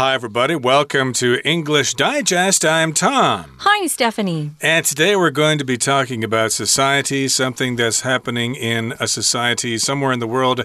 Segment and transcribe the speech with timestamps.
[0.00, 0.56] Hi, everybody.
[0.56, 2.64] Welcome to English Digest.
[2.64, 3.56] I'm Tom.
[3.58, 4.52] Hi, Stephanie.
[4.62, 9.76] And today we're going to be talking about society, something that's happening in a society
[9.76, 10.64] somewhere in the world.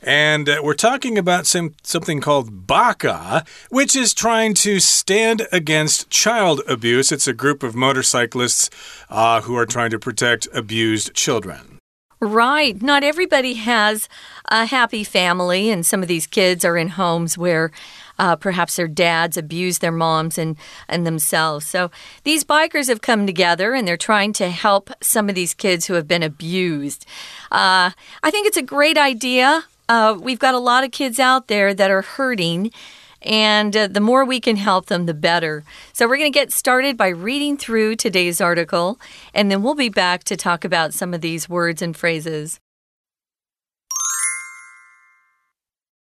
[0.00, 6.08] And uh, we're talking about some, something called BACA, which is trying to stand against
[6.08, 7.12] child abuse.
[7.12, 8.70] It's a group of motorcyclists
[9.10, 11.80] uh, who are trying to protect abused children.
[12.22, 12.80] Right.
[12.82, 14.06] Not everybody has
[14.46, 17.70] a happy family, and some of these kids are in homes where
[18.20, 20.56] uh, perhaps their dads abuse their moms and,
[20.88, 21.66] and themselves.
[21.66, 21.90] So
[22.22, 25.94] these bikers have come together and they're trying to help some of these kids who
[25.94, 27.06] have been abused.
[27.50, 27.90] Uh,
[28.22, 29.64] I think it's a great idea.
[29.88, 32.70] Uh, we've got a lot of kids out there that are hurting.
[33.22, 35.64] And uh, the more we can help them, the better.
[35.92, 38.98] So, we're going to get started by reading through today's article,
[39.34, 42.60] and then we'll be back to talk about some of these words and phrases.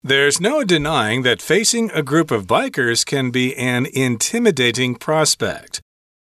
[0.07, 5.81] There's no denying that facing a group of bikers can be an intimidating prospect.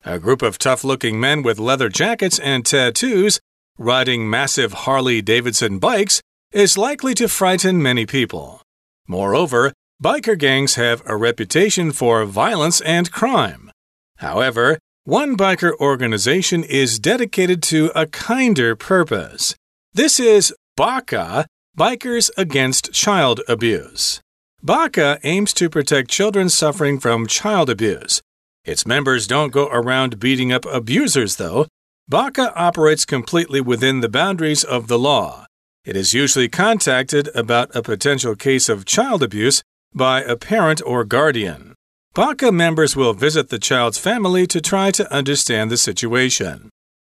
[0.03, 3.39] A group of tough looking men with leather jackets and tattoos
[3.77, 6.19] riding massive Harley Davidson bikes
[6.51, 8.63] is likely to frighten many people.
[9.07, 9.71] Moreover,
[10.03, 13.71] biker gangs have a reputation for violence and crime.
[14.17, 19.53] However, one biker organization is dedicated to a kinder purpose.
[19.93, 21.45] This is BACA,
[21.79, 24.19] Bikers Against Child Abuse.
[24.61, 28.21] BACA aims to protect children suffering from child abuse.
[28.65, 31.67] Its members don't go around beating up abusers, though.
[32.11, 35.45] BACA operates completely within the boundaries of the law.
[35.85, 39.63] It is usually contacted about a potential case of child abuse
[39.95, 41.75] by a parent or guardian.
[42.13, 46.69] BACA members will visit the child's family to try to understand the situation.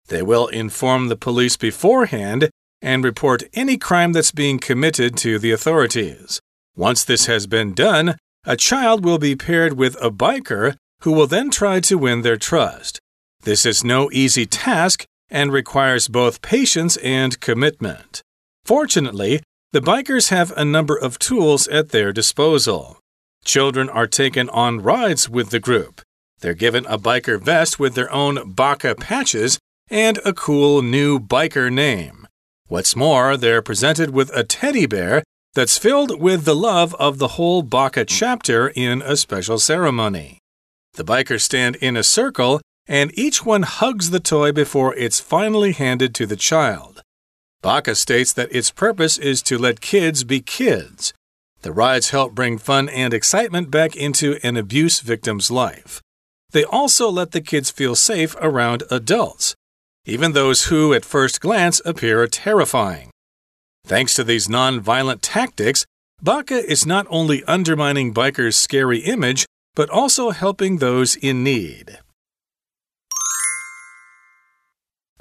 [0.09, 2.51] They will inform the police beforehand
[2.81, 6.39] and report any crime that's being committed to the authorities.
[6.75, 11.27] Once this has been done, a child will be paired with a biker who will
[11.27, 12.99] then try to win their trust.
[13.43, 18.21] This is no easy task and requires both patience and commitment.
[18.65, 19.41] Fortunately,
[19.71, 22.99] the bikers have a number of tools at their disposal.
[23.45, 26.01] Children are taken on rides with the group.
[26.39, 31.71] They're given a biker vest with their own BACA patches and a cool new biker
[31.71, 32.20] name.
[32.71, 35.23] What's more, they're presented with a teddy bear
[35.55, 40.37] that's filled with the love of the whole BACA chapter in a special ceremony.
[40.93, 45.73] The bikers stand in a circle and each one hugs the toy before it's finally
[45.73, 47.01] handed to the child.
[47.61, 51.13] BACA states that its purpose is to let kids be kids.
[51.63, 56.01] The rides help bring fun and excitement back into an abuse victim's life.
[56.51, 59.55] They also let the kids feel safe around adults
[60.05, 63.11] even those who at first glance appear terrifying.
[63.85, 65.85] Thanks to these non-violent tactics,
[66.23, 69.45] BACA is not only undermining bikers' scary image,
[69.75, 71.99] but also helping those in need.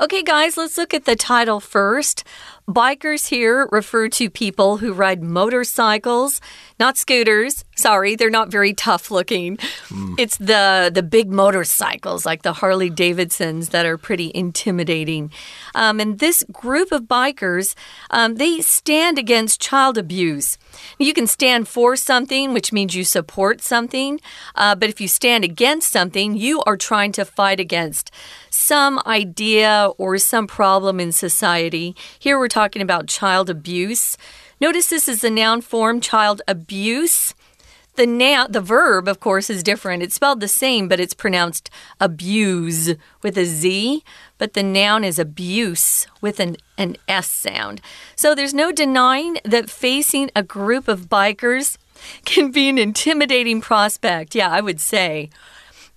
[0.00, 2.24] Okay, guys, let's look at the title first.
[2.70, 6.40] Bikers here refer to people who ride motorcycles,
[6.78, 7.64] not scooters.
[7.74, 9.56] Sorry, they're not very tough looking.
[9.88, 10.14] Mm.
[10.18, 15.32] It's the the big motorcycles like the Harley Davidsons that are pretty intimidating.
[15.74, 17.74] Um, and this group of bikers,
[18.10, 20.56] um, they stand against child abuse.
[20.98, 24.20] You can stand for something, which means you support something.
[24.54, 28.10] Uh, but if you stand against something, you are trying to fight against
[28.50, 31.94] some idea or some problem in society.
[32.18, 34.16] Here we're talking about child abuse.
[34.60, 37.34] Notice this is the noun form, child abuse.
[38.00, 40.02] The noun, the verb, of course, is different.
[40.02, 41.68] It's spelled the same, but it's pronounced
[42.00, 44.02] abuse with a Z.
[44.38, 47.82] But the noun is abuse with an, an S sound.
[48.16, 51.76] So there's no denying that facing a group of bikers
[52.24, 54.34] can be an intimidating prospect.
[54.34, 55.28] Yeah, I would say.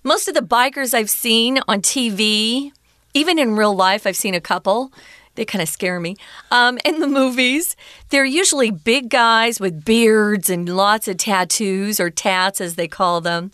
[0.03, 2.73] Most of the bikers I've seen on TV,
[3.13, 4.91] even in real life, I've seen a couple.
[5.35, 6.15] They kind of scare me.
[6.51, 7.75] Um, in the movies,
[8.09, 13.21] they're usually big guys with beards and lots of tattoos or tats, as they call
[13.21, 13.51] them.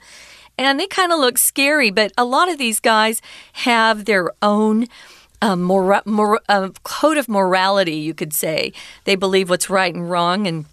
[0.57, 3.21] And they kind of look scary, but a lot of these guys
[3.53, 4.88] have their own.
[5.42, 8.74] Um, uh, code of morality, you could say.
[9.06, 10.65] They believe what's right and wrong, and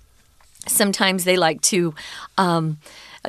[0.66, 1.94] sometimes they like to
[2.36, 2.78] um,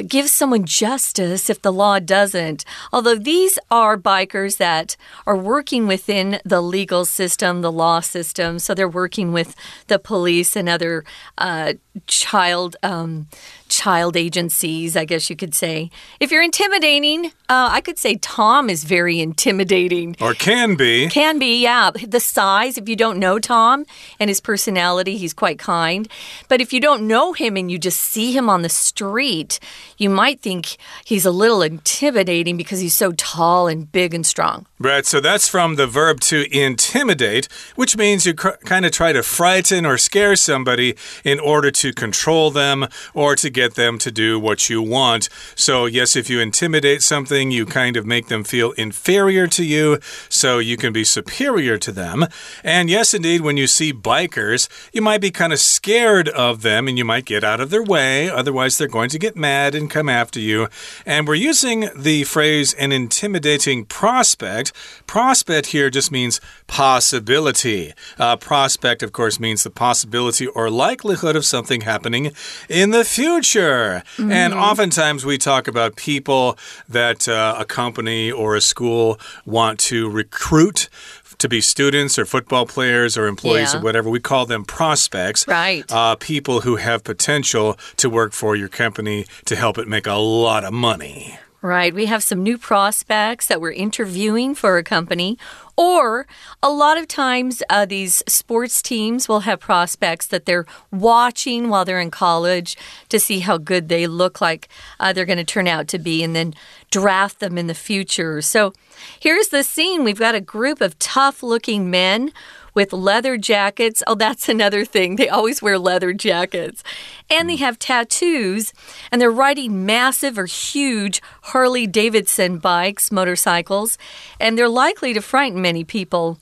[0.01, 2.65] give someone justice if the law doesn't.
[2.91, 4.95] Although these are bikers that
[5.25, 9.55] are working within the legal system, the law system, so they're working with
[9.87, 11.03] the police and other
[11.37, 11.73] uh,
[12.07, 13.27] child um,
[13.69, 15.89] child agencies, I guess you could say.
[16.19, 20.15] If you're intimidating, uh, I could say Tom is very intimidating.
[20.19, 21.07] Or can be.
[21.07, 21.91] Can be, yeah.
[21.91, 23.85] The size, if you don't know Tom
[24.19, 26.07] and his personality, he's quite kind.
[26.49, 29.59] But if you don't know him and you just see him on the street,
[29.97, 34.65] you might think he's a little intimidating because he's so tall and big and strong.
[34.79, 39.23] Right, so that's from the verb to intimidate, which means you kind of try to
[39.23, 44.39] frighten or scare somebody in order to control them or to get them to do
[44.39, 45.29] what you want.
[45.55, 49.99] So, yes, if you intimidate something, you kind of make them feel inferior to you
[50.29, 52.27] so you can be superior to them.
[52.63, 56.87] And yes, indeed, when you see bikers, you might be kind of scared of them
[56.87, 58.29] and you might get out of their way.
[58.29, 60.67] Otherwise, they're going to get mad and come after you.
[61.03, 64.71] And we're using the phrase an intimidating prospect.
[65.07, 67.93] Prospect here just means possibility.
[68.19, 72.31] Uh, prospect, of course, means the possibility or likelihood of something happening
[72.69, 73.46] in the future.
[73.55, 74.31] Mm -hmm.
[74.31, 74.69] And mm-hmm.
[74.69, 76.57] oftentimes we talk about people
[76.89, 80.89] that uh, a company or a school want to recruit
[81.37, 83.79] to be students or football players or employees yeah.
[83.79, 84.09] or whatever.
[84.09, 85.47] We call them prospects.
[85.47, 85.85] Right.
[85.91, 90.15] Uh, people who have potential to work for your company to help it make a
[90.15, 91.39] lot of money.
[91.61, 91.93] Right.
[91.93, 95.37] We have some new prospects that we're interviewing for a company.
[95.77, 96.25] Or
[96.63, 101.85] a lot of times, uh, these sports teams will have prospects that they're watching while
[101.85, 102.75] they're in college
[103.09, 104.67] to see how good they look like
[104.99, 106.55] uh, they're going to turn out to be and then
[106.89, 108.41] draft them in the future.
[108.41, 108.73] So
[109.19, 112.31] here's the scene we've got a group of tough looking men
[112.77, 114.03] with leather jackets.
[114.05, 115.15] Oh, that's another thing.
[115.15, 116.83] They always wear leather jackets.
[117.27, 118.71] And they have tattoos,
[119.11, 123.97] and they're riding massive or huge Harley Davidson bikes, motorcycles,
[124.39, 126.37] and they're likely to frighten many people.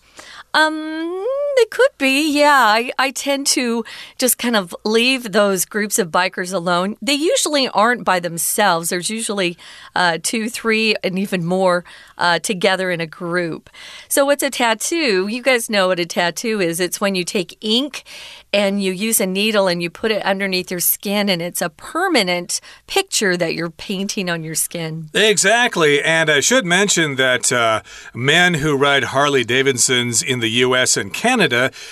[0.54, 1.26] Um,
[1.58, 2.52] it could be, yeah.
[2.52, 3.84] I, I tend to
[4.18, 6.98] just kind of leave those groups of bikers alone.
[7.02, 8.90] They usually aren't by themselves.
[8.90, 9.58] There's usually
[9.96, 11.84] uh, two, three, and even more
[12.18, 13.70] uh, together in a group.
[14.08, 15.28] So, what's a tattoo?
[15.28, 16.80] You guys know what a tattoo is.
[16.80, 18.04] It's when you take ink
[18.54, 21.70] and you use a needle and you put it underneath your skin, and it's a
[21.70, 25.10] permanent picture that you're painting on your skin.
[25.14, 26.02] Exactly.
[26.02, 27.82] And I should mention that uh,
[28.14, 31.45] men who ride Harley Davidsons in the US and Canada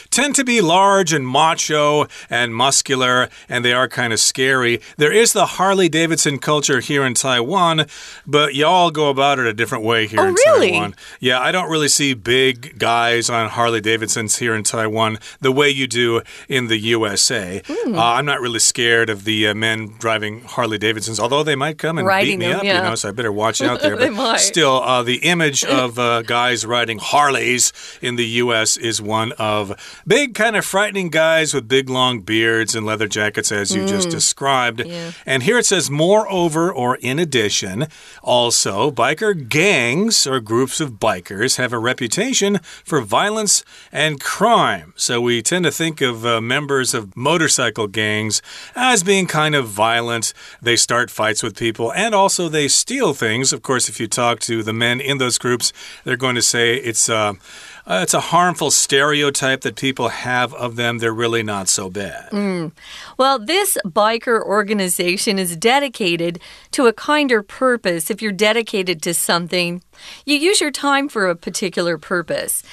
[0.09, 4.81] tend to be large and macho and muscular, and they are kind of scary.
[4.97, 7.85] There is the Harley Davidson culture here in Taiwan,
[8.25, 10.71] but y'all go about it a different way here oh, in really?
[10.71, 10.95] Taiwan.
[11.19, 15.69] Yeah, I don't really see big guys on Harley Davidsons here in Taiwan the way
[15.69, 17.61] you do in the USA.
[17.65, 17.97] Mm.
[17.97, 21.77] Uh, I'm not really scared of the uh, men driving Harley Davidsons, although they might
[21.77, 22.77] come and riding beat me them, up, yeah.
[22.77, 23.95] you know, so I better watch out there.
[23.95, 28.77] But still, uh, the image of uh, guys riding Harleys in the U.S.
[28.77, 33.51] is one of big, kind of frightening guys with big, long beards and leather jackets,
[33.51, 33.87] as you mm.
[33.87, 34.79] just described.
[34.85, 35.11] Yeah.
[35.25, 37.87] And here it says, moreover, or in addition,
[38.21, 44.93] also, biker gangs or groups of bikers have a reputation for violence and crime.
[44.95, 48.41] So we tend to think of uh, members of motorcycle gangs
[48.75, 50.33] as being kind of violent.
[50.61, 53.53] They start fights with people and also they steal things.
[53.53, 55.73] Of course, if you talk to the men in those groups,
[56.03, 57.09] they're going to say it's.
[57.09, 57.33] Uh,
[57.85, 61.00] uh, it's a harmful stereotype that people have of them.
[61.00, 62.30] They're really not so bad.
[62.31, 62.71] Mm.
[63.18, 66.39] Well, this biker organization is dedicated
[66.71, 68.09] to a kinder purpose.
[68.09, 69.83] If you're dedicated to something,
[70.25, 72.63] you use your time for a particular purpose.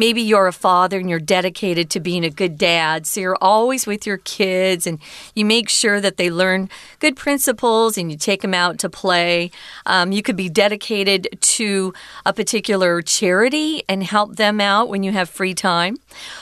[0.00, 3.86] Maybe you're a father and you're dedicated to being a good dad, so you're always
[3.86, 4.98] with your kids and
[5.34, 6.70] you make sure that they learn
[7.00, 9.50] good principles and you take them out to play.
[9.84, 11.28] Um, you could be dedicated
[11.58, 11.92] to
[12.24, 15.98] a particular charity and help them out when you have free time.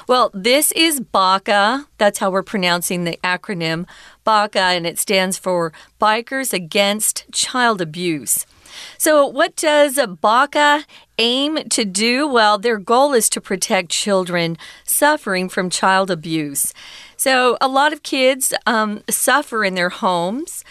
[0.06, 1.84] Well, this is BACA.
[1.98, 3.88] That's how we're pronouncing the acronym
[4.24, 8.46] BACA, and it stands for Bikers Against Child Abuse.
[8.96, 10.84] So, what does BACA
[11.18, 12.26] aim to do?
[12.26, 16.72] Well, their goal is to protect children suffering from child abuse.
[17.16, 20.64] So, a lot of kids um, suffer in their homes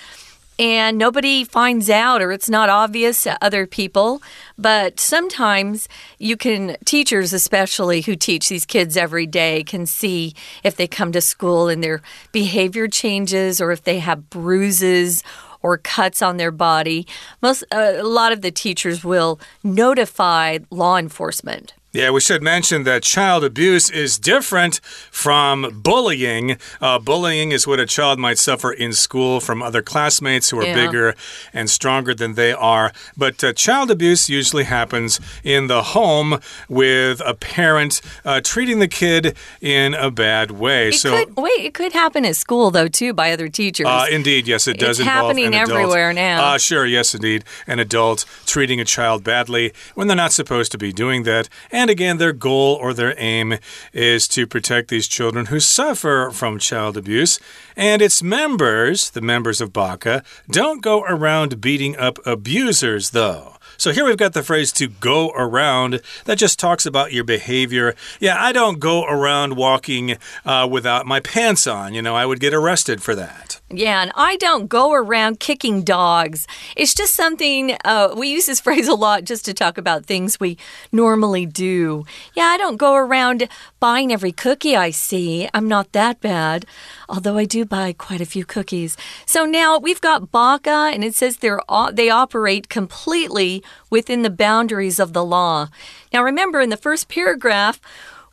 [0.59, 4.21] and nobody finds out or it's not obvious to other people.
[4.57, 5.87] But sometimes
[6.17, 10.33] you can, teachers especially who teach these kids every day, can see
[10.63, 15.23] if they come to school and their behavior changes or if they have bruises
[15.67, 17.05] or cuts on their body.
[17.41, 21.73] Most, uh, a lot of the teachers will notify law enforcement.
[21.97, 26.57] Yeah, we should mention that child abuse is different from bullying.
[26.79, 30.63] Uh, bullying is what a child might suffer in school from other classmates who are
[30.65, 30.75] Yeah.
[30.75, 31.15] bigger
[31.53, 32.91] and stronger than they are.
[33.17, 36.39] But uh, child abuse usually happens in the home
[36.69, 40.89] with a parent uh, treating the kid in a bad way.
[40.89, 41.61] It so, could wait.
[41.65, 43.87] It could happen at school though too by other teachers.
[43.87, 45.71] uh, indeed, yes, it does It's involve happening an adult.
[45.71, 46.43] everywhere now.
[46.53, 47.43] Uh, sure, yes, indeed.
[47.65, 51.49] An adult treating a child badly when they're not supposed to be doing that.
[51.71, 53.57] And again, their goal or their aim
[53.93, 57.39] is to protect these children who suffer from child abuse.
[57.75, 63.56] And its members, the members of BACA, don't go around beating up abusers, though.
[63.77, 66.01] So here we've got the phrase to go around.
[66.25, 67.95] That just talks about your behavior.
[68.19, 71.93] Yeah, I don't go around walking uh, without my pants on.
[71.93, 73.61] You know, I would get arrested for that.
[73.69, 76.47] Yeah, and I don't go around kicking dogs.
[76.75, 80.39] It's just something uh, we use this phrase a lot just to talk about things
[80.39, 80.57] we
[80.91, 82.05] normally do.
[82.33, 83.47] Yeah, I don't go around
[83.79, 85.47] buying every cookie I see.
[85.53, 86.65] I'm not that bad,
[87.07, 88.97] although I do buy quite a few cookies.
[89.25, 94.99] So now we've got Baca, and it says they're they operate completely within the boundaries
[94.99, 95.69] of the law.
[96.13, 97.79] Now remember, in the first paragraph.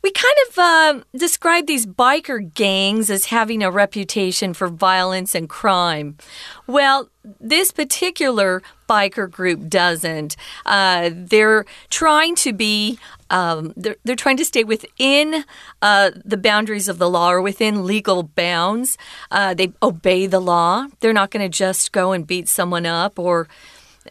[0.03, 5.49] We kind of uh, describe these biker gangs as having a reputation for violence and
[5.49, 6.17] crime.
[6.67, 7.09] Well,
[7.41, 10.35] this particular biker group doesn't.
[10.63, 12.99] Uh, they're trying to be.
[13.35, 15.43] Um, they're, they're trying to stay within
[15.81, 18.97] uh, the boundaries of the law or within legal bounds.
[19.29, 20.87] Uh, they obey the law.
[21.01, 23.49] They're not going to just go and beat someone up or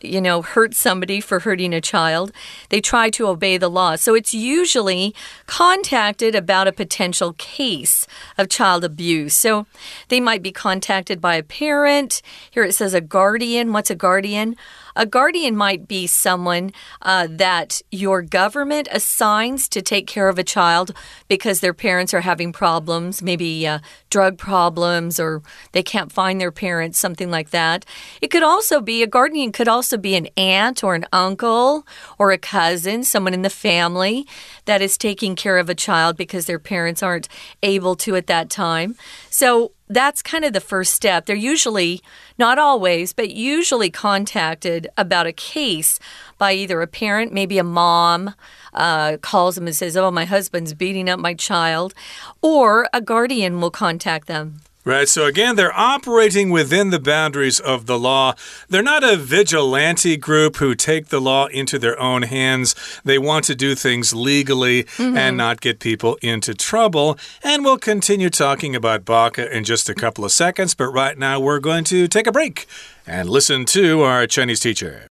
[0.02, 2.32] you know, hurt somebody for hurting a child.
[2.68, 3.96] They try to obey the law.
[3.96, 5.14] So it's usually
[5.46, 9.34] contacted about a potential case of child abuse.
[9.34, 9.66] So
[10.08, 12.22] they might be contacted by a parent.
[12.50, 13.72] Here it says a guardian.
[13.72, 14.56] What's a guardian?
[14.96, 16.72] A guardian might be someone
[17.02, 20.92] uh, that your government assigns to take care of a child
[21.28, 26.52] because their parents are having problems, maybe uh, drug problems, or they can't find their
[26.52, 27.84] parents, something like that.
[28.20, 31.86] It could also be a guardian, could also be an aunt or an uncle
[32.18, 34.26] or a cousin, someone in the family
[34.66, 37.28] that is taking care of a child because their parents aren't
[37.62, 38.94] able to at that time.
[39.28, 41.26] So that's kind of the first step.
[41.26, 42.02] They're usually,
[42.38, 45.98] not always, but usually contacted about a case
[46.38, 48.34] by either a parent, maybe a mom,
[48.72, 51.94] uh, calls them and says, Oh, my husband's beating up my child,
[52.42, 54.60] or a guardian will contact them.
[54.85, 58.33] Right, so again, they're operating within the boundaries of the law.
[58.69, 62.75] They're not a vigilante group who take the law into their own hands.
[63.03, 65.17] They want to do things legally Mm -hmm.
[65.17, 67.17] and not get people into trouble.
[67.43, 71.39] And we'll continue talking about Baca in just a couple of seconds, but right now
[71.39, 72.65] we're going to take a break
[73.05, 75.07] and listen to our Chinese teacher.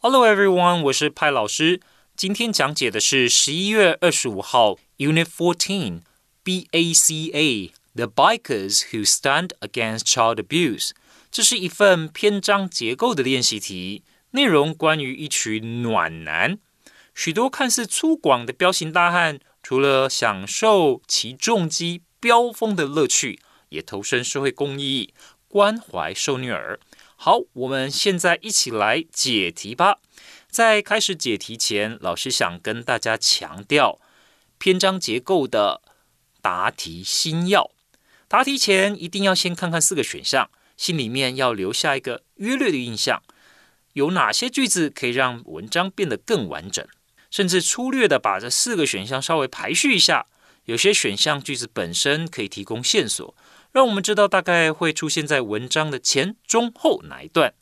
[0.00, 1.80] Hello everyone，我是派老师。
[2.16, 6.02] 今天讲解的是十一月二十五号 Unit Fourteen
[6.44, 10.91] B A C A The Bikers Who Stand Against Child Abuse。
[11.31, 16.59] 这是一份篇章结构的练习题，内容关于一群暖男。
[17.15, 23.39] 许多看似粗犷的彪形大汉，除了享受骑重机飙风的乐趣，
[23.69, 25.11] 也投身社会公益，
[25.47, 26.79] 关怀受虐儿。
[27.15, 29.97] 好，我们现在一起来解题吧。
[30.51, 33.99] 在开始解题前，老师想跟大家强调
[34.59, 35.81] 篇章结构的
[36.43, 37.71] 答题心要。
[38.27, 43.23] 答题前一定要先看看四个选项，心里面要留下一个约略的印象，
[43.93, 46.85] 有哪些句子可以让文章变得更完整，
[47.31, 50.25] 甚至粗略的把这四个选项稍微排序一下。
[50.65, 53.33] 有些选项句子本身可以提供线索。
[53.71, 57.53] 让我们知道大概会出现在文章的前、中、后哪一段。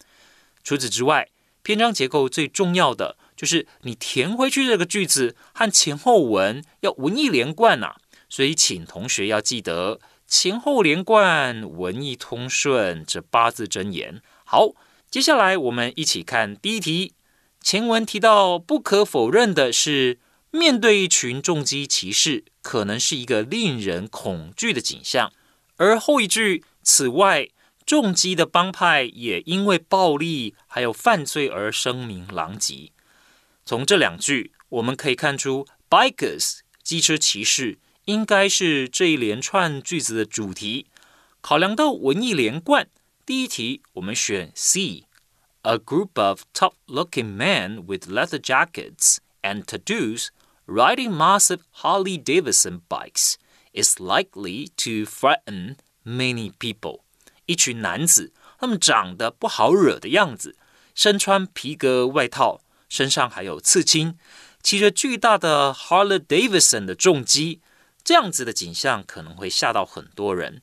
[0.64, 1.30] 除此之外，
[1.62, 7.96] 篇章结构最重要的就是你填回去这个句子和前后文要文艺连贯呐、
[8.30, 14.22] 所以，请同学要记得前后连贯、文艺通顺这八字真言。
[14.44, 14.72] 好，
[15.10, 17.14] 接下来我们一起看第一题。
[17.62, 20.20] 前文提到，不可否认的是，
[20.52, 25.32] 面对一群重机骑士，可能是一个令人恐惧的景象。
[25.78, 27.50] 而后一句，此外，
[27.86, 32.92] 重击的帮派也因为暴力还有犯罪而声名狼藉。
[33.66, 40.87] 从这两句，我们可以看出，bikers 机车骑士应该是这一连串句子的主题。
[41.41, 42.89] 考量到文艺连贯，
[43.25, 50.29] 第一题我们选 C。A group of tough-looking men with leather jackets and tattoos
[50.67, 53.37] riding massive Harley-Davidson bikes.
[53.73, 57.01] is likely to frighten many people。
[57.47, 60.57] 一群男子，他们长得不好惹的样子，
[60.95, 64.17] 身穿皮革外套，身上还有刺青，
[64.63, 67.61] 骑着巨大的 Harley Davidson 的重机，
[68.06, 70.62] 这样子的景象可能会吓到很多人。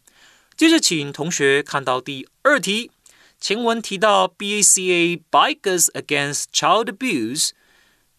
[0.57, 2.93] 接着，请同学看到第二题，
[3.41, 7.51] 前文提到 BACA Bikers Against Child Abuse，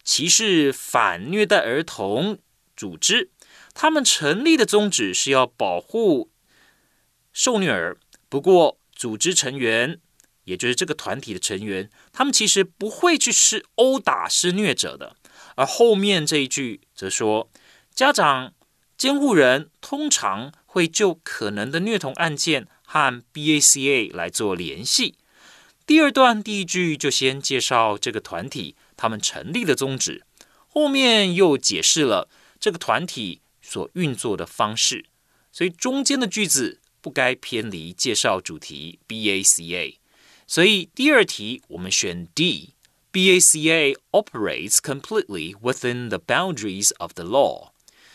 [0.04, 2.38] 歧视反虐待儿童
[2.76, 3.30] 组织，
[3.72, 6.30] 他们成立的宗旨是要保护
[7.32, 7.96] 受虐儿。
[8.28, 10.00] 不过，组织成员，
[10.44, 15.16] 也就是这个团体的成员，他们其实不会去施殴打施虐者的。
[15.54, 17.48] 而后面这一句则说，
[17.94, 18.53] 家长、
[18.96, 25.14] 监护人通常会就可能的虐童案件和 BACA 来做联系。
[25.86, 30.24] 第二段第一句就先介绍这个团体他们成立的宗旨，
[30.68, 35.04] 后面又解释了这个团体所运作的方式，
[35.52, 39.96] 所以中间的句子不该偏离介绍主题 BACA。
[40.46, 42.70] 所以第二题我们选 D。
[43.12, 47.70] BACA operates completely within the boundaries of the law，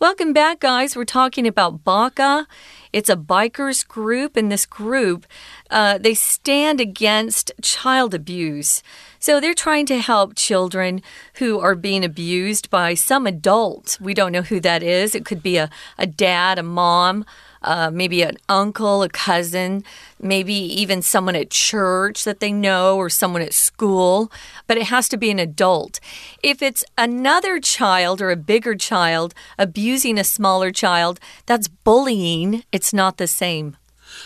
[0.00, 0.96] Welcome back, guys.
[0.96, 2.46] We're talking about BACA.
[2.90, 5.26] It's a bikers group, and this group,
[5.70, 8.82] uh, they stand against child abuse.
[9.18, 11.02] So they're trying to help children
[11.34, 13.98] who are being abused by some adult.
[14.00, 15.14] We don't know who that is.
[15.14, 17.26] It could be a, a dad, a mom,
[17.62, 19.84] uh, maybe an uncle, a cousin,
[20.20, 24.30] maybe even someone at church that they know or someone at school,
[24.66, 26.00] but it has to be an adult.
[26.42, 32.64] If it's another child or a bigger child abusing a smaller child, that's bullying.
[32.72, 33.76] It's not the same.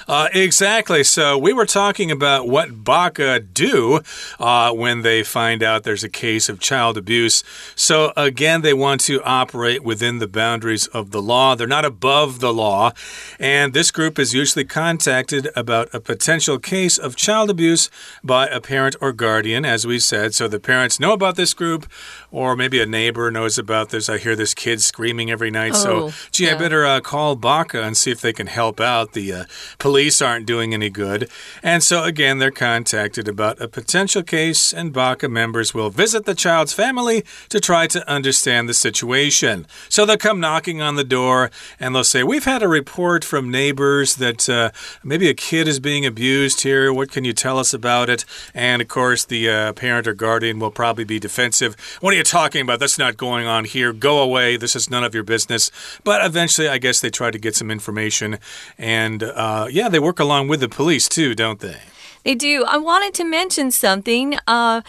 [0.06, 1.04] Uh, exactly.
[1.04, 4.00] So we were talking about what BACA do
[4.38, 7.42] uh, when they find out there's a case of child abuse.
[7.74, 11.54] So again, they want to operate within the boundaries of the law.
[11.54, 12.92] They're not above the law.
[13.38, 17.90] And this group is usually contacted about a potential case of child abuse
[18.22, 20.34] by a parent or guardian, as we said.
[20.34, 21.86] So the parents know about this group,
[22.30, 24.08] or maybe a neighbor knows about this.
[24.08, 25.72] I hear this kid screaming every night.
[25.74, 26.54] Oh, so, gee, yeah.
[26.54, 29.12] I better uh, call BACA and see if they can help out.
[29.12, 29.44] The uh,
[29.84, 31.28] police aren't doing any good.
[31.62, 36.34] And so, again, they're contacted about a potential case, and BACA members will visit the
[36.34, 39.66] child's family to try to understand the situation.
[39.90, 43.50] So they'll come knocking on the door and they'll say, We've had a report from
[43.50, 44.70] neighbors that uh,
[45.02, 46.90] maybe a kid is being abused here.
[46.90, 48.24] What can you tell us about it?
[48.54, 51.76] And of course, the uh, parent or guardian will probably be defensive.
[52.00, 52.80] What are you talking about?
[52.80, 53.92] That's not going on here.
[53.92, 54.56] Go away.
[54.56, 55.70] This is none of your business.
[56.04, 58.38] But eventually, I guess they try to get some information.
[58.78, 61.78] And uh, yeah, they work along with the police too, don't they?
[62.22, 62.64] They do.
[62.66, 64.38] I wanted to mention something.
[64.46, 64.82] Uh,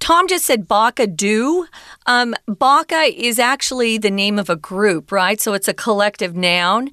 [0.00, 1.68] Tom just said Baca do.
[2.04, 5.40] Um, Baca is actually the name of a group, right?
[5.40, 6.90] So it's a collective noun.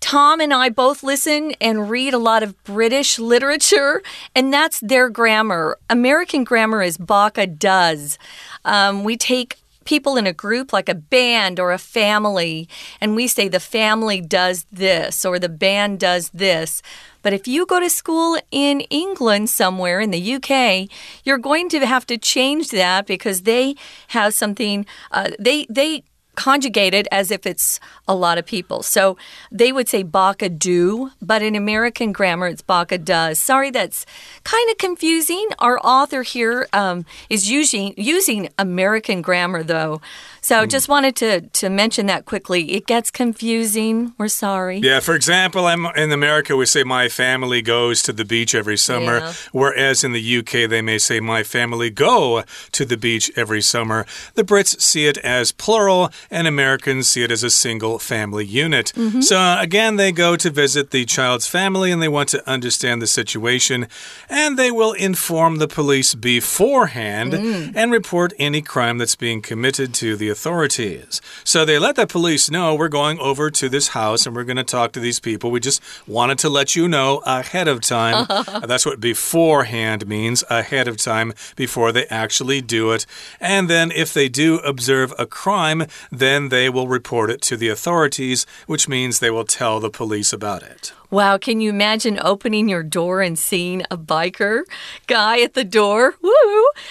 [0.00, 4.02] Tom and I both listen and read a lot of British literature,
[4.34, 5.78] and that's their grammar.
[5.88, 8.18] American grammar is Baca does.
[8.64, 12.68] Um, we take people in a group like a band or a family,
[13.00, 16.82] and we say the family does this or the band does this.
[17.22, 20.88] But if you go to school in England somewhere in the UK,
[21.24, 23.76] you're going to have to change that because they
[24.08, 24.86] have something.
[25.10, 26.02] Uh, they they
[26.34, 28.82] conjugate it as if it's a lot of people.
[28.82, 29.16] So
[29.50, 33.38] they would say Baca do, but in American grammar it's Baca does.
[33.38, 34.06] Sorry, that's
[34.44, 35.48] kind of confusing.
[35.58, 40.00] Our author here um, is using using American grammar though.
[40.44, 42.72] So just wanted to to mention that quickly.
[42.72, 44.12] It gets confusing.
[44.18, 44.78] We're sorry.
[44.78, 48.76] Yeah, for example, I'm, in America, we say my family goes to the beach every
[48.76, 49.32] summer, Yeah.
[49.52, 54.04] whereas in the UK, they may say my family go to the beach every summer.
[54.34, 58.92] The Brits see it as plural, and Americans see it as a single family unit.
[59.20, 63.00] So, uh, again, they go to visit the child's family and they want to understand
[63.00, 63.86] the situation,
[64.28, 67.32] and they will inform the police beforehand
[67.76, 71.20] and report any crime that's being committed to the authorities.
[71.44, 74.56] So they let the police know we're going over to this house and we're going
[74.56, 75.52] to talk to these people.
[75.52, 78.26] We just wanted to let you know ahead of time.
[78.28, 78.66] Uh-huh.
[78.66, 83.06] That's what beforehand means, ahead of time, before they actually do it.
[83.38, 87.68] And then if they do observe a crime, then they will report it to the
[87.68, 90.92] authorities, which means they will tell the police about it.
[91.12, 94.62] Wow, can you imagine opening your door and seeing a biker
[95.06, 96.14] guy at the door?
[96.22, 96.32] Woo!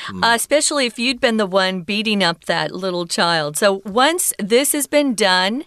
[0.10, 0.23] Mm.
[0.23, 3.57] Uh, especially if you'd been the one beating up that little child.
[3.57, 5.63] So once this has been done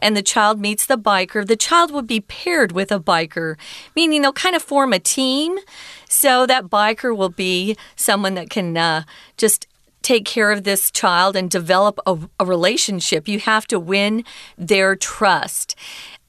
[0.00, 3.56] and the child meets the biker, the child would be paired with a biker,
[3.96, 5.56] meaning they'll kind of form a team.
[6.06, 9.04] So that biker will be someone that can uh,
[9.38, 9.66] just
[10.04, 13.26] take care of this child and develop a, a, relationship.
[13.26, 14.22] You have to win
[14.56, 15.74] their trust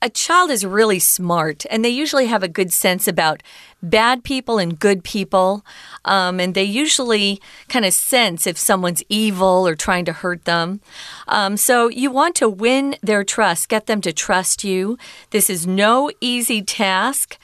[0.06, 3.42] a child is really smart and they usually have a good sense about
[3.90, 5.66] bad people and good people.
[6.06, 10.82] Um, and they usually kind of sense if someone's evil or trying to hurt them.
[11.28, 14.98] Um, so you want to win their trust, get them to trust you.
[15.32, 17.38] This is no easy task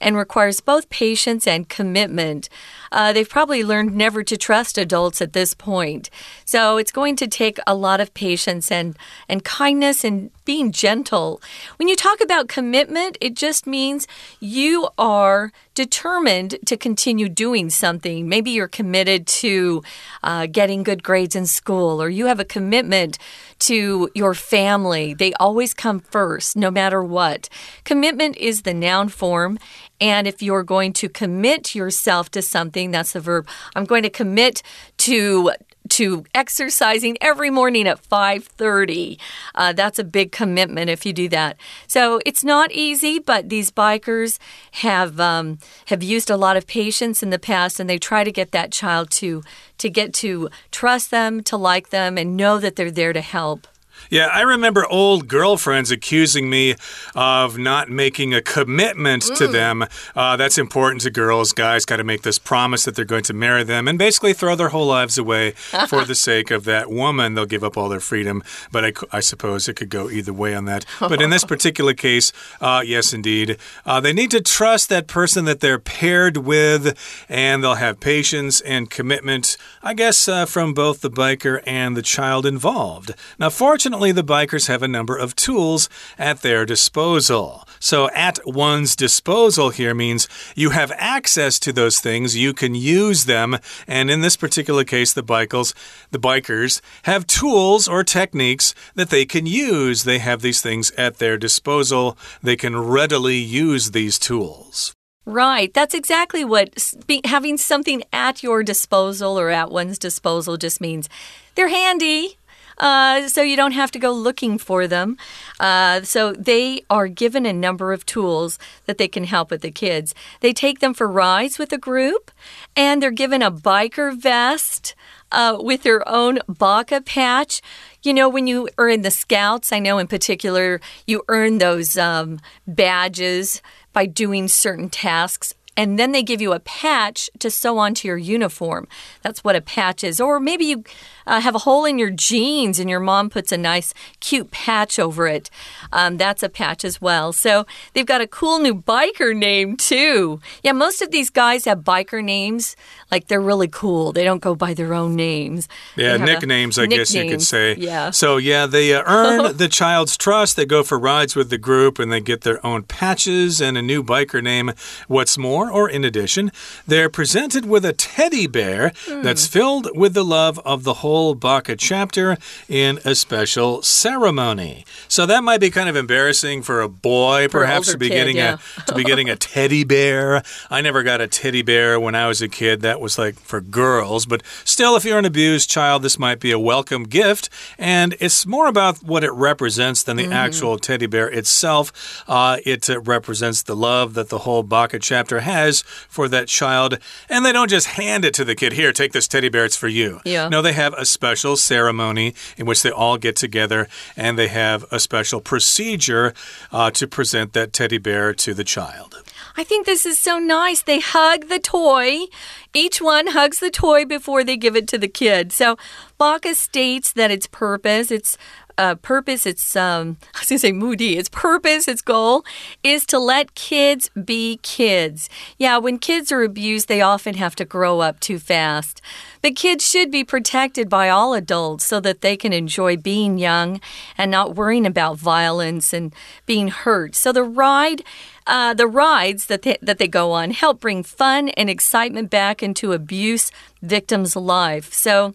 [0.00, 2.48] and requires both patience and commitment.
[2.92, 6.08] Uh, they've probably learned never to trust adults at this point.
[6.44, 8.96] So it's going to take a lot of patience and,
[9.28, 11.42] and kindness and being gentle.
[11.76, 14.06] When you talk about commitment, it just means
[14.40, 18.28] you are determined to continue doing something.
[18.28, 19.80] Maybe you're committed to
[20.24, 23.16] uh, getting good grades in school, or you have a commitment
[23.60, 25.14] to your family.
[25.14, 27.48] They always come first, no matter what.
[27.84, 29.56] Commitment is the noun form.
[30.00, 33.46] And if you're going to commit yourself to something, that's the verb.
[33.76, 34.62] I'm going to commit
[35.08, 35.52] to
[35.90, 39.18] to exercising every morning at 5:30.
[39.54, 41.56] Uh, that's a big commitment if you do that.
[41.86, 44.38] So it's not easy, but these bikers
[44.72, 48.32] have um, have used a lot of patience in the past, and they try to
[48.32, 49.42] get that child to
[49.78, 53.66] to get to trust them, to like them, and know that they're there to help.
[54.10, 56.76] Yeah, I remember old girlfriends accusing me
[57.14, 59.36] of not making a commitment mm.
[59.36, 59.84] to them.
[60.16, 61.52] Uh, that's important to girls.
[61.52, 64.54] Guys got to make this promise that they're going to marry them and basically throw
[64.54, 65.50] their whole lives away
[65.88, 67.34] for the sake of that woman.
[67.34, 68.42] They'll give up all their freedom.
[68.72, 70.84] But I, I suppose it could go either way on that.
[70.98, 73.58] But in this particular case, uh, yes, indeed.
[73.84, 76.96] Uh, they need to trust that person that they're paired with,
[77.28, 82.02] and they'll have patience and commitment, I guess, uh, from both the biker and the
[82.02, 83.14] child involved.
[83.38, 87.66] Now, fortunately, Fortunately, the bikers have a number of tools at their disposal.
[87.80, 93.24] So, at one's disposal here means you have access to those things, you can use
[93.24, 95.72] them, and in this particular case, the bikers,
[96.10, 100.04] the bikers have tools or techniques that they can use.
[100.04, 102.18] They have these things at their disposal.
[102.42, 104.92] They can readily use these tools.
[105.24, 105.72] Right.
[105.72, 106.78] That's exactly what
[107.24, 111.08] having something at your disposal or at one's disposal just means.
[111.54, 112.36] They're handy.
[112.78, 115.16] Uh, so you don't have to go looking for them.
[115.58, 119.70] Uh, so they are given a number of tools that they can help with the
[119.70, 120.14] kids.
[120.40, 122.30] They take them for rides with a group,
[122.76, 124.94] and they're given a biker vest.
[125.30, 127.60] Uh, with their own BACA patch.
[128.02, 131.98] You know, when you are in the scouts, I know in particular, you earn those
[131.98, 133.60] um, badges
[133.92, 138.18] by doing certain tasks and then they give you a patch to sew onto your
[138.18, 138.88] uniform.
[139.22, 140.20] That's what a patch is.
[140.20, 140.82] Or maybe you
[141.28, 144.98] uh, have a hole in your jeans and your mom puts a nice, cute patch
[144.98, 145.50] over it.
[145.92, 147.32] Um, that's a patch as well.
[147.32, 150.40] So they've got a cool new biker name, too.
[150.62, 152.76] Yeah, most of these guys have biker names.
[153.10, 154.12] Like they're really cool.
[154.12, 155.68] They don't go by their own names.
[155.96, 157.76] Yeah, nicknames, I guess you could say.
[157.76, 158.10] Yeah.
[158.10, 160.56] So, yeah, they uh, earn the child's trust.
[160.56, 163.82] They go for rides with the group and they get their own patches and a
[163.82, 164.72] new biker name.
[165.06, 166.50] What's more, or in addition,
[166.86, 169.22] they're presented with a teddy bear mm.
[169.22, 172.36] that's filled with the love of the whole BACA chapter
[172.68, 174.84] in a special ceremony.
[175.08, 178.14] So that might be kind of embarrassing for a boy, for perhaps, to be kid,
[178.14, 178.58] getting yeah.
[178.76, 180.42] a to be getting a teddy bear.
[180.70, 182.80] I never got a teddy bear when I was a kid.
[182.80, 186.50] That was like for girls, but still, if you're an abused child, this might be
[186.50, 187.50] a welcome gift.
[187.78, 190.44] And it's more about what it represents than the mm -hmm.
[190.46, 191.92] actual teddy bear itself.
[192.28, 196.48] Uh, it uh, represents the love that the whole BACA chapter has has for that
[196.48, 196.98] child.
[197.28, 199.76] And they don't just hand it to the kid, here, take this teddy bear, it's
[199.76, 200.20] for you.
[200.24, 200.48] Yeah.
[200.48, 204.84] No, they have a special ceremony in which they all get together and they have
[204.90, 206.34] a special procedure
[206.72, 209.22] uh, to present that teddy bear to the child.
[209.56, 210.82] I think this is so nice.
[210.82, 212.26] They hug the toy.
[212.72, 215.52] Each one hugs the toy before they give it to the kid.
[215.52, 215.76] So
[216.16, 218.38] Baca states that its purpose, its
[218.78, 221.18] uh, purpose, its um, I was gonna say moody.
[221.18, 222.44] Its purpose, its goal
[222.82, 225.28] is to let kids be kids.
[225.58, 229.02] Yeah, when kids are abused, they often have to grow up too fast.
[229.42, 233.80] The kids should be protected by all adults so that they can enjoy being young
[234.16, 236.14] and not worrying about violence and
[236.46, 237.14] being hurt.
[237.14, 238.02] So the ride.
[238.50, 242.62] Uh, the rides that they, that they go on help bring fun and excitement back
[242.62, 243.50] into abuse
[243.82, 244.90] victims' life.
[244.94, 245.34] So,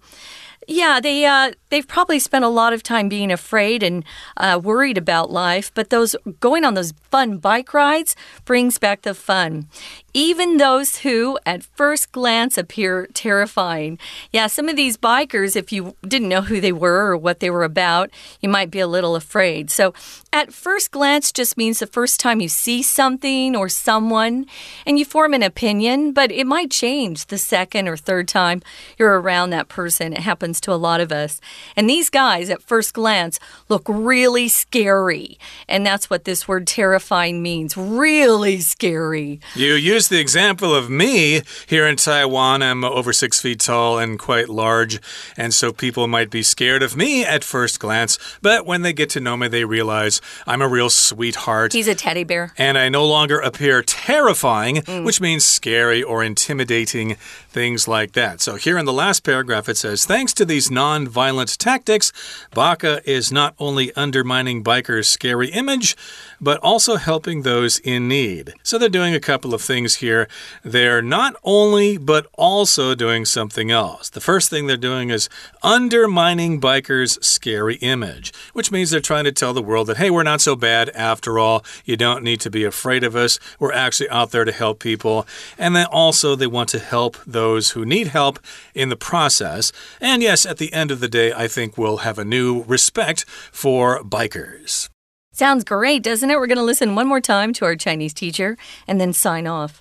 [0.67, 4.03] Yeah, they uh, they've probably spent a lot of time being afraid and
[4.37, 5.71] uh, worried about life.
[5.73, 9.67] But those going on those fun bike rides brings back the fun
[10.13, 13.97] even those who, at first glance, appear terrifying.
[14.31, 17.49] Yeah, some of these bikers, if you didn't know who they were or what they
[17.49, 18.09] were about,
[18.41, 19.71] you might be a little afraid.
[19.71, 19.93] So,
[20.31, 24.45] at first glance just means the first time you see something or someone
[24.85, 28.61] and you form an opinion, but it might change the second or third time
[28.97, 30.13] you're around that person.
[30.13, 31.39] It happens to a lot of us.
[31.75, 35.37] And these guys, at first glance, look really scary.
[35.67, 39.39] And that's what this word terrifying means really scary.
[39.55, 42.61] You use use the example of me here in Taiwan.
[42.61, 44.99] I'm over six feet tall and quite large,
[45.37, 49.09] and so people might be scared of me at first glance, but when they get
[49.11, 51.71] to know me, they realize I'm a real sweetheart.
[51.71, 52.51] He's a teddy bear.
[52.57, 55.05] And I no longer appear terrifying, mm.
[55.05, 57.15] which means scary or intimidating,
[57.47, 58.41] things like that.
[58.41, 62.11] So here in the last paragraph, it says Thanks to these non violent tactics,
[62.53, 65.95] Baca is not only undermining bikers' scary image,
[66.43, 68.53] but also helping those in need.
[68.63, 70.27] So they're doing a couple of things here.
[70.63, 74.09] They're not only, but also doing something else.
[74.09, 75.29] The first thing they're doing is
[75.61, 80.23] undermining bikers' scary image, which means they're trying to tell the world that, hey, we're
[80.23, 81.63] not so bad after all.
[81.85, 83.39] You don't need to be afraid of us.
[83.59, 85.25] We're actually out there to help people.
[85.57, 88.39] And then also, they want to help those who need help
[88.73, 89.71] in the process.
[90.01, 93.25] And yes, at the end of the day, I think we'll have a new respect
[93.51, 94.89] for bikers.
[95.35, 96.37] Sounds great, doesn't it?
[96.39, 98.55] We're going to listen one more time to our Chinese teacher
[98.87, 99.79] and then sign off.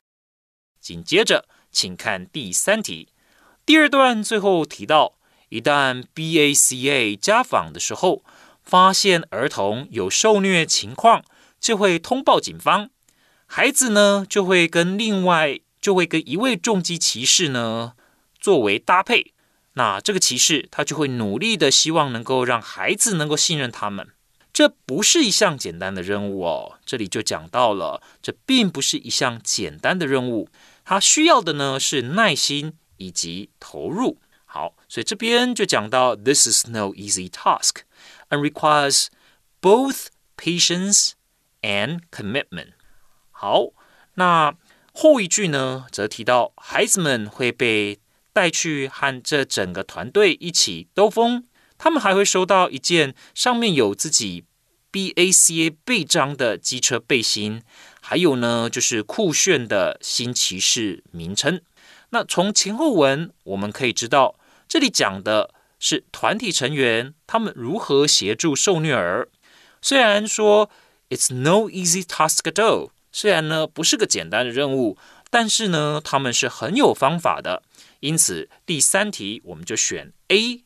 [0.81, 3.09] 紧接着，请看第三题。
[3.67, 5.19] 第二段最后提到，
[5.51, 8.25] 一旦 BACA 家访的时候，
[8.63, 11.23] 发现儿童有受虐情况，
[11.61, 12.89] 就会通报警方。
[13.45, 17.93] 孩子呢，就会跟另外就会跟一位重机骑士呢
[18.41, 19.35] 作为搭配。
[19.75, 24.09] 那这个骑士他就会努力的希望能够让孩子能够信任他们。
[24.53, 30.51] 这不是一项简单的任务哦，这里就讲到了，这并不是一项简单的任务，
[30.85, 34.19] 它需要的呢是耐心以及投入。
[34.45, 37.77] 好，所以这边就讲到，This is no easy task
[38.29, 39.07] and requires
[39.63, 41.13] both patience
[41.63, 42.73] and commitment。
[43.31, 43.69] 好，
[44.17, 44.55] 那
[44.93, 47.99] 后一句呢，则提到孩子们会被
[48.35, 51.47] 带去和这整个团队一起兜风。
[51.83, 54.45] 他们还会收到一件上面有自己
[54.93, 57.61] BACA 背章的机车背心，
[58.01, 61.61] 还有呢就是酷炫的新骑士名称。
[62.11, 64.37] 那从前后文我们可以知道，
[64.69, 69.29] 这里讲的是团体成员他们如何协助受虐儿。
[69.81, 70.71] 虽然说
[71.11, 74.97] It's no easy task at all，虽然呢不是个简单的任务，
[75.31, 77.65] 但是呢他们是很有方法的。
[77.99, 80.63] 因此第三题我们就选 A。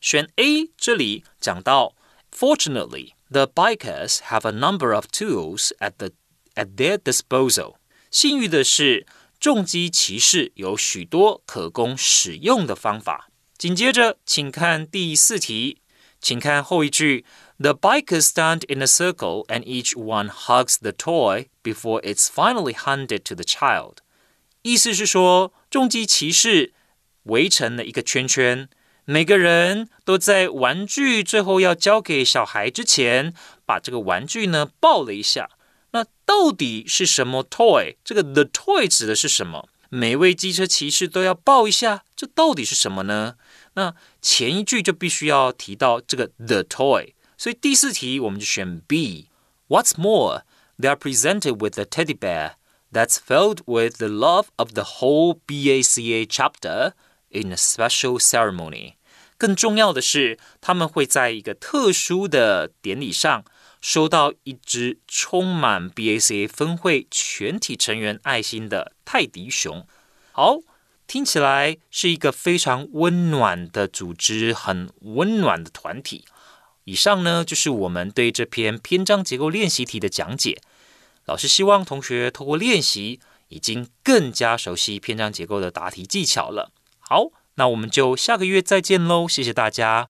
[0.00, 1.94] 选 A，这里讲到
[2.34, 6.12] ，Fortunately, the bikers have a number of tools at the
[6.54, 7.74] at their disposal。
[8.10, 9.06] 幸运的是，
[9.38, 13.28] 重机骑士有许多可供使用的方法。
[13.58, 15.82] 紧接着，请看第四题，
[16.18, 17.26] 请看后一句
[17.58, 23.22] ：The bikers stand in a circle and each one hugs the toy before it's finally handed
[23.24, 23.98] to the child。
[24.62, 26.72] 意思是说，重机骑士
[27.24, 28.70] 围成了一个圈圈。
[29.04, 33.34] 每个人都在玩具最后要交给小孩之前，
[33.64, 35.50] 把这个玩具呢抱了一下。
[35.92, 37.96] 那到底是什么 toy？
[38.04, 39.68] 这个 the toy 指的是什么？
[39.88, 43.34] 每位机车骑士都要抱一下，这到底是什么呢？
[43.74, 47.14] 那前一句就必须要提到这个 the toy。
[47.36, 49.28] 所以第四题我们就选 B。
[49.68, 50.42] What's more,
[50.78, 52.52] they are presented with a teddy bear
[52.92, 56.92] that's filled with the love of the whole BACA chapter
[57.30, 58.94] in a special ceremony.
[59.38, 63.44] 更重要的是，他们会在一个特殊的典礼上
[63.80, 69.86] 收到一只充满 BACA 分会全体成员爱心的泰迪熊。
[70.32, 70.58] 好，
[71.06, 76.26] 听起来是一个非常温暖的组织，很温暖的团体。
[76.84, 80.60] 以上呢，就是我们对这篇篇章结构练习题的讲解。
[81.24, 86.72] 老师希望同学透过练习，已经更加熟悉篇章结构的答题技巧了。
[87.09, 87.27] 好。
[87.57, 90.07] 那我们就下个月再见喽，谢谢大家。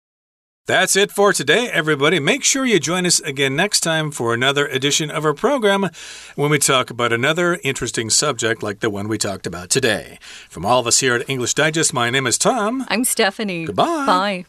[0.67, 2.21] That's it for today, everybody.
[2.21, 5.89] Make sure you join us again next time for another edition of our program
[6.37, 10.19] when we talk about another interesting subject like the one we talked about today.
[10.49, 12.85] From all of us here at English Digest, my name is Tom.
[12.89, 13.65] I'm Stephanie.
[13.65, 14.07] Goodbye.
[14.07, 14.45] Bye.